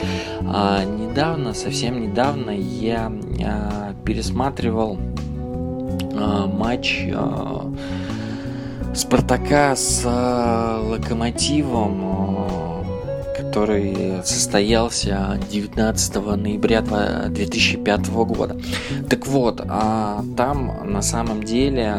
А, 0.41 0.83
недавно, 0.83 1.53
совсем 1.53 2.01
недавно 2.01 2.49
я 2.51 3.11
а, 3.43 3.93
пересматривал 4.03 4.97
матч 6.53 7.07
Спартака 8.95 9.75
с 9.75 10.03
Локомотивом 10.03 12.16
который 13.47 14.21
состоялся 14.23 15.39
19 15.49 16.15
ноября 16.37 16.81
2005 16.81 18.09
года. 18.09 18.57
Так 19.09 19.25
вот, 19.27 19.61
а 19.67 20.23
там 20.35 20.91
на 20.91 21.01
самом 21.01 21.43
деле 21.43 21.95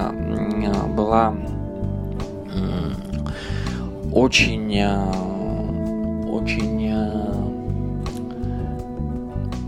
была 0.97 1.35
очень 4.13 4.83
очень 6.31 6.78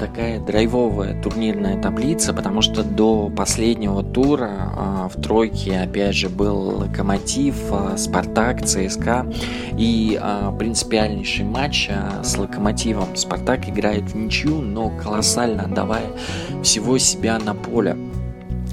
такая 0.01 0.41
драйвовая 0.41 1.21
турнирная 1.23 1.81
таблица, 1.81 2.33
потому 2.33 2.63
что 2.63 2.83
до 2.83 3.29
последнего 3.29 4.03
тура 4.03 4.51
а, 4.51 5.09
в 5.09 5.21
тройке 5.21 5.79
опять 5.79 6.17
же 6.17 6.31
был 6.31 6.79
Локомотив, 6.79 7.57
а, 7.71 7.97
Спартак, 7.99 8.65
ЦСКА 8.65 9.31
и 9.77 10.19
а, 10.21 10.53
принципиальнейший 10.53 11.45
матч 11.45 11.91
с 12.23 12.37
Локомотивом. 12.39 13.15
Спартак 13.15 13.69
играет 13.69 14.05
в 14.05 14.17
ничью, 14.17 14.63
но 14.63 14.91
колоссально 14.91 15.65
отдавая 15.65 16.07
всего 16.63 16.97
себя 16.97 17.39
на 17.39 17.55
поле. 17.55 17.97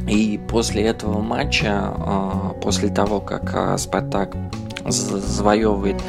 И 0.10 0.40
после 0.48 0.84
этого 0.84 1.22
матча, 1.22 2.54
после 2.62 2.88
того, 2.88 3.20
как 3.20 3.78
Спартак 3.78 4.38
завоевывает 4.88 6.02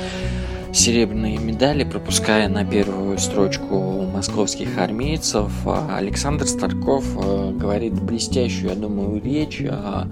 серебряные 0.78 1.38
медали, 1.38 1.82
пропуская 1.82 2.48
на 2.48 2.64
первую 2.64 3.18
строчку 3.18 4.06
московских 4.12 4.78
армейцев. 4.78 5.50
Александр 5.66 6.46
Старков 6.46 7.04
э, 7.16 7.52
говорит 7.52 7.94
блестящую, 8.00 8.70
я 8.70 8.74
думаю, 8.76 9.20
речь. 9.20 9.60
А 9.68 10.08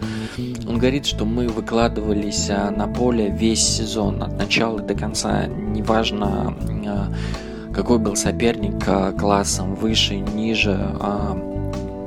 он 0.69 0.79
говорит, 0.79 1.07
что 1.07 1.25
мы 1.25 1.49
выкладывались 1.49 2.51
а, 2.51 2.71
на 2.71 2.89
поле 2.89 3.31
весь 3.31 3.63
сезон, 3.63 4.23
от 4.23 4.37
начала 4.37 4.81
до 4.81 4.95
конца, 4.95 5.47
неважно, 5.47 6.57
какой 7.73 7.99
был 7.99 8.17
соперник 8.17 8.85
классом, 9.19 9.77
выше, 9.77 10.17
ниже, 10.17 10.79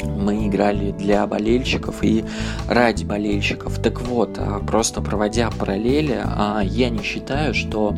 мы 0.03 0.47
играли 0.47 0.91
для 0.91 1.25
болельщиков 1.27 2.03
и 2.03 2.25
ради 2.67 3.05
болельщиков. 3.05 3.79
Так 3.79 4.01
вот, 4.01 4.37
просто 4.67 5.01
проводя 5.01 5.49
параллели, 5.49 6.21
я 6.65 6.89
не 6.89 7.01
считаю, 7.03 7.53
что 7.53 7.95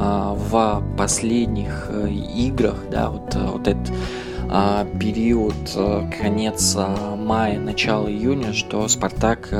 в 0.00 0.82
последних 0.96 1.88
э, 1.90 2.08
играх, 2.10 2.76
да, 2.90 3.10
вот, 3.10 3.34
э, 3.34 3.46
вот 3.46 3.68
этот 3.68 3.92
а, 4.48 4.86
период 4.98 5.54
э, 5.76 6.10
конец 6.20 6.76
мая, 7.16 7.60
начало 7.60 8.10
июня, 8.10 8.52
что 8.52 8.88
Спартак 8.88 9.52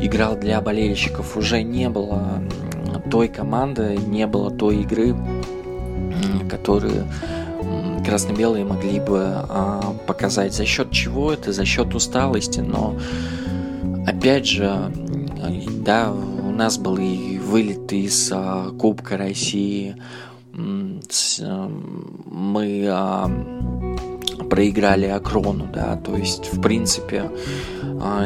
играл 0.00 0.36
для 0.36 0.60
болельщиков. 0.60 1.36
Уже 1.36 1.62
не 1.62 1.88
было 1.88 2.42
той 3.10 3.28
команды, 3.28 3.96
не 3.96 4.26
было 4.26 4.50
той 4.50 4.78
игры, 4.82 5.14
которую 6.50 7.06
красно-белые 8.04 8.64
могли 8.64 9.00
бы 9.00 9.22
а, 9.22 9.94
показать. 10.06 10.54
За 10.54 10.64
счет 10.64 10.90
чего 10.90 11.32
это? 11.32 11.52
За 11.52 11.64
счет 11.64 11.94
усталости, 11.94 12.60
но 12.60 12.96
опять 14.06 14.46
же, 14.46 14.90
да, 15.84 16.10
у 16.10 16.50
нас 16.50 16.78
был 16.78 16.96
и 16.96 17.37
вылет 17.48 17.92
из 17.92 18.30
а, 18.32 18.70
Кубка 18.70 19.16
России. 19.16 19.96
А, 20.54 21.70
мы 22.26 22.86
а, 22.90 23.30
проиграли 24.50 25.06
Акрону, 25.06 25.68
да, 25.72 25.96
то 25.96 26.16
есть, 26.16 26.52
в 26.52 26.60
принципе, 26.60 27.30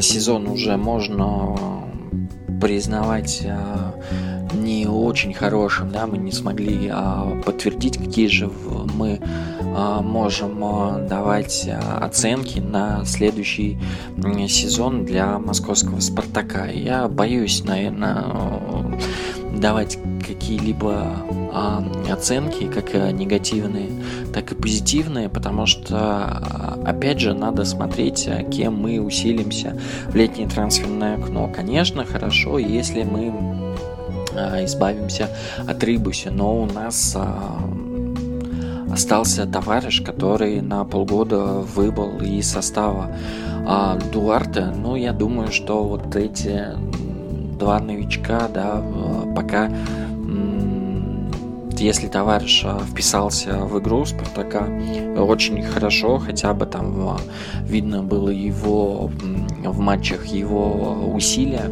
сезон 0.00 0.46
уже 0.46 0.76
можно 0.76 1.56
признавать 2.60 3.44
не 4.54 4.86
очень 4.86 5.34
хорошим, 5.34 5.90
да, 5.90 6.06
мы 6.06 6.18
не 6.18 6.32
смогли 6.32 6.88
а, 6.92 7.40
подтвердить, 7.44 7.98
какие 7.98 8.28
же 8.28 8.50
мы 8.94 9.20
а, 9.74 10.00
можем 10.02 10.62
а, 10.64 10.98
давать 10.98 11.68
а, 11.68 11.98
оценки 11.98 12.58
на 12.58 13.04
следующий 13.04 13.78
сезон 14.48 15.04
для 15.04 15.38
московского 15.38 16.00
Спартака. 16.00 16.66
Я 16.66 17.08
боюсь, 17.08 17.64
наверное, 17.64 18.24
давать 19.62 19.96
какие-либо 20.26 21.06
оценки, 22.10 22.66
как 22.66 22.92
негативные, 23.12 23.90
так 24.34 24.52
и 24.52 24.54
позитивные, 24.54 25.28
потому 25.28 25.66
что, 25.66 26.26
опять 26.84 27.20
же, 27.20 27.32
надо 27.32 27.64
смотреть, 27.64 28.28
кем 28.50 28.74
мы 28.74 29.00
усилимся 29.00 29.78
в 30.08 30.14
летнее 30.14 30.48
трансферное 30.48 31.16
окно. 31.16 31.50
Конечно, 31.54 32.04
хорошо, 32.04 32.58
если 32.58 33.04
мы 33.04 33.32
избавимся 34.64 35.28
от 35.66 35.82
Рыбуси, 35.84 36.28
но 36.28 36.62
у 36.62 36.66
нас 36.66 37.16
остался 38.92 39.46
товарищ, 39.46 40.02
который 40.02 40.60
на 40.60 40.84
полгода 40.84 41.60
выбыл 41.60 42.18
из 42.20 42.50
состава 42.50 43.16
а, 43.66 43.98
Дуарте. 44.12 44.66
Ну, 44.66 44.96
я 44.96 45.12
думаю, 45.12 45.50
что 45.50 45.84
вот 45.84 46.14
эти 46.14 46.66
два 47.62 47.78
новичка, 47.78 48.48
да, 48.48 48.82
пока 49.36 49.70
если 51.78 52.06
товарищ 52.06 52.62
а, 52.64 52.78
вписался 52.78 53.58
в 53.58 53.80
игру 53.80 54.04
Спартака 54.04 54.68
очень 55.16 55.62
хорошо, 55.64 56.18
хотя 56.18 56.54
бы 56.54 56.64
там 56.66 56.94
а, 57.08 57.20
видно 57.62 58.02
было 58.04 58.28
его 58.28 59.10
в 59.64 59.78
матчах 59.80 60.26
его 60.26 61.10
усилия 61.12 61.64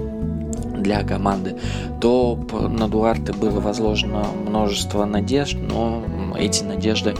для 0.76 1.04
команды, 1.04 1.58
то 2.00 2.36
на 2.68 2.88
Дуарте 2.88 3.32
было 3.32 3.60
возложено 3.60 4.24
множество 4.48 5.04
надежд, 5.04 5.56
но 5.60 6.02
эти 6.36 6.64
надежды 6.64 7.14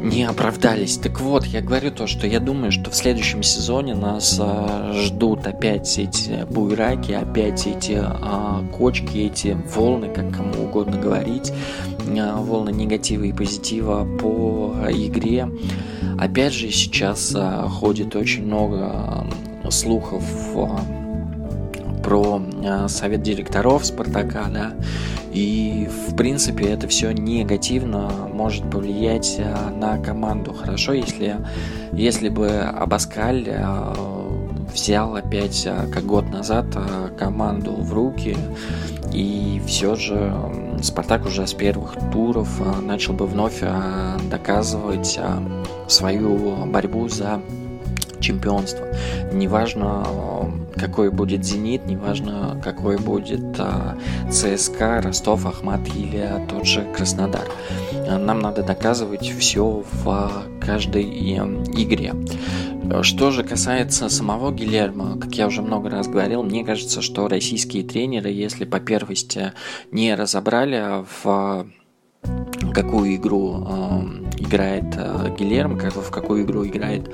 не 0.00 0.24
оправдались. 0.24 0.98
Так 0.98 1.20
вот, 1.20 1.46
я 1.46 1.60
говорю 1.60 1.90
то, 1.90 2.06
что 2.06 2.26
я 2.26 2.40
думаю, 2.40 2.72
что 2.72 2.90
в 2.90 2.94
следующем 2.94 3.42
сезоне 3.42 3.94
нас 3.94 4.36
а, 4.40 4.92
ждут 4.94 5.46
опять 5.46 5.98
эти 5.98 6.44
буйраки, 6.44 7.12
опять 7.12 7.66
эти 7.66 7.98
а, 8.00 8.62
кочки, 8.76 9.18
эти 9.18 9.56
волны, 9.74 10.08
как 10.08 10.34
кому 10.34 10.64
угодно 10.64 10.98
говорить, 10.98 11.52
а, 12.18 12.40
волны 12.40 12.70
негатива 12.70 13.24
и 13.24 13.32
позитива 13.32 14.06
по 14.18 14.74
игре. 14.90 15.48
Опять 16.18 16.52
же, 16.52 16.70
сейчас 16.70 17.34
а, 17.36 17.68
ходит 17.68 18.16
очень 18.16 18.44
много 18.46 19.26
слухов 19.70 20.24
а, 20.54 20.80
про 22.02 22.40
а, 22.64 22.88
совет 22.88 23.22
директоров 23.22 23.84
Спартака, 23.84 24.46
да, 24.52 24.74
и 25.32 25.88
в 26.08 26.16
принципе 26.16 26.66
это 26.66 26.88
все 26.88 27.12
негативно 27.12 28.10
может 28.32 28.70
повлиять 28.70 29.36
а, 29.38 29.70
на 29.70 29.98
команду. 29.98 30.52
Хорошо, 30.52 30.92
если, 30.92 31.36
если 31.92 32.28
бы 32.28 32.48
Абаскаль 32.48 33.48
а, 33.50 33.94
взял 34.72 35.16
опять, 35.16 35.68
как 35.92 36.04
год 36.04 36.28
назад, 36.30 36.66
команду 37.18 37.72
в 37.72 37.92
руки, 37.92 38.36
и 39.12 39.62
все 39.66 39.94
же 39.94 40.34
Спартак 40.82 41.24
уже 41.24 41.46
с 41.46 41.54
первых 41.54 41.94
туров 42.12 42.60
начал 42.82 43.14
бы 43.14 43.26
вновь 43.26 43.62
доказывать 44.30 45.18
свою 45.88 46.66
борьбу 46.66 47.08
за 47.08 47.40
чемпионство. 48.20 48.86
Неважно, 49.32 50.04
какой 50.78 51.10
будет 51.10 51.44
«Зенит», 51.44 51.86
неважно, 51.86 52.60
какой 52.62 52.98
будет 52.98 53.58
а, 53.58 53.96
ЦСКА, 54.30 55.00
Ростов, 55.02 55.46
Ахмат 55.46 55.80
или 55.94 56.28
тот 56.48 56.66
же 56.66 56.86
Краснодар. 56.94 57.44
Нам 58.06 58.40
надо 58.40 58.62
доказывать 58.62 59.28
все 59.38 59.82
в 59.90 60.08
а, 60.08 60.30
каждой 60.60 61.04
игре. 61.04 62.14
Что 63.02 63.30
же 63.30 63.42
касается 63.42 64.08
самого 64.08 64.52
Гильермо, 64.52 65.18
как 65.18 65.34
я 65.34 65.48
уже 65.48 65.60
много 65.62 65.90
раз 65.90 66.06
говорил, 66.06 66.42
мне 66.42 66.64
кажется, 66.64 67.02
что 67.02 67.26
российские 67.26 67.82
тренеры, 67.82 68.30
если 68.30 68.64
по 68.64 68.78
первости 68.78 69.52
не 69.90 70.14
разобрали 70.14 71.04
в 71.22 71.66
какую 72.74 73.16
игру 73.16 73.66
э, 73.66 74.00
играет 74.38 74.84
э, 74.96 75.34
Гильермо, 75.38 75.78
как, 75.78 75.94
в 75.94 76.10
какую 76.10 76.44
игру 76.44 76.66
играет 76.66 77.10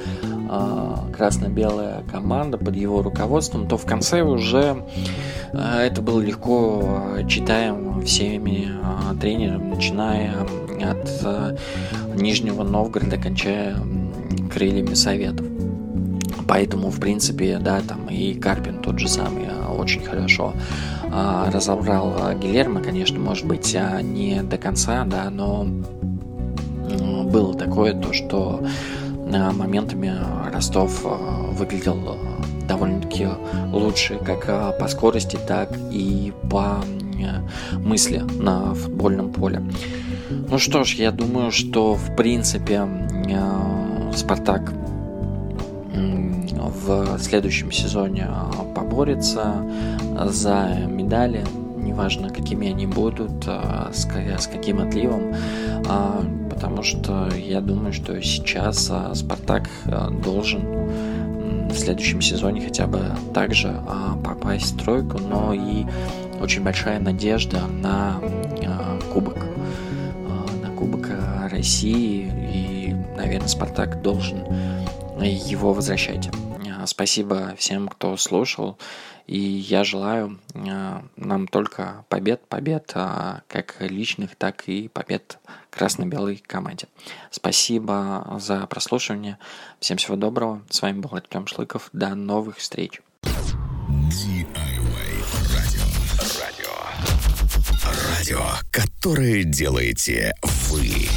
красно-белая 1.14 2.02
команда 2.10 2.58
под 2.58 2.76
его 2.76 3.02
руководством, 3.02 3.68
то 3.68 3.76
в 3.76 3.84
конце 3.84 4.22
уже 4.22 4.84
э, 5.52 5.86
это 5.86 6.02
было 6.02 6.20
легко 6.20 7.00
читаем 7.28 8.02
всеми 8.02 8.68
тренерами, 9.20 9.74
начиная 9.74 10.34
от 10.82 12.20
Нижнего 12.20 12.64
Новгорода, 12.64 13.16
кончая 13.16 13.76
крыльями 14.52 14.94
Советов. 14.94 15.46
Поэтому, 16.48 16.90
в 16.90 17.00
принципе, 17.00 17.58
да, 17.58 17.80
там 17.80 18.08
и 18.08 18.34
Карпин 18.34 18.80
тот 18.82 18.98
же 18.98 19.08
самый 19.08 19.46
очень 19.82 20.02
хорошо 20.02 20.52
а, 21.10 21.50
разобрал 21.50 22.14
а, 22.18 22.34
Гильермо, 22.34 22.80
конечно, 22.80 23.18
может 23.18 23.46
быть, 23.46 23.74
а, 23.74 24.00
не 24.02 24.42
до 24.42 24.58
конца, 24.58 25.04
да, 25.04 25.30
но 25.30 25.66
было 27.24 27.54
такое 27.54 27.94
то, 27.94 28.12
что 28.12 28.62
моментами 29.53 30.14
Ростов 30.53 31.03
выглядел 31.53 32.18
довольно-таки 32.68 33.29
лучше 33.73 34.16
как 34.16 34.79
по 34.79 34.88
скорости, 34.88 35.38
так 35.47 35.77
и 35.90 36.33
по 36.51 36.79
мысли 37.75 38.23
на 38.38 38.75
футбольном 38.75 39.33
поле. 39.33 39.62
Ну 40.31 40.59
что 40.59 40.85
ж, 40.85 40.95
я 40.95 41.12
думаю, 41.12 41.51
что 41.51 41.95
в 41.95 42.16
принципе 42.16 42.87
Спартак 44.14 44.73
в 46.87 47.18
следующем 47.18 47.71
сезоне 47.71 48.29
поборется 48.75 49.64
за 50.27 50.79
медали, 50.88 51.45
неважно 51.77 52.31
какими 52.31 52.68
они 52.68 52.87
будут, 52.87 53.45
с, 53.92 54.07
с 54.07 54.47
каким 54.47 54.81
отливом, 54.81 55.35
а, 55.88 56.23
потому 56.62 56.85
что 56.85 57.29
я 57.35 57.61
думаю, 57.61 57.92
что 57.92 58.22
сейчас 58.22 58.88
а, 58.88 59.12
Спартак 59.16 59.68
должен 60.22 60.61
в 61.68 61.75
следующем 61.75 62.20
сезоне 62.20 62.61
хотя 62.61 62.87
бы 62.87 63.01
также 63.35 63.83
попасть 64.25 64.75
в 64.75 64.85
тройку, 64.85 65.18
но 65.18 65.53
и 65.53 65.85
очень 66.40 66.62
большая 66.62 67.01
надежда 67.01 67.62
на 67.66 68.20
Кубок, 69.12 69.38
на 70.62 70.70
Кубок 70.77 71.11
России, 71.51 72.31
и, 72.55 72.96
наверное, 73.16 73.48
Спартак 73.48 74.01
должен 74.01 74.44
его 75.20 75.72
возвращать 75.72 76.31
Спасибо 76.87 77.55
всем, 77.57 77.88
кто 77.88 78.16
слушал. 78.16 78.79
И 79.27 79.38
я 79.38 79.85
желаю 79.85 80.40
нам 80.55 81.47
только 81.49 82.05
побед, 82.09 82.47
побед 82.49 82.92
как 82.92 83.77
личных, 83.81 84.37
так 84.37 84.68
и 84.68 84.88
побед 84.88 85.38
красно-белой 85.71 86.42
команде. 86.45 86.88
Спасибо 87.31 88.37
за 88.40 88.66
прослушивание. 88.66 89.38
Всем 89.81 89.97
всего 89.97 90.16
доброго. 90.16 90.62
С 90.68 90.83
вами 90.83 91.01
был 91.01 91.11
Артем 91.14 91.47
Шлыков. 91.47 91.88
До 91.92 92.14
новых 92.14 92.59
встреч. 92.59 93.01
Радио, 98.18 98.40
которое 98.71 99.45
делаете 99.45 100.35
вы. 100.68 101.09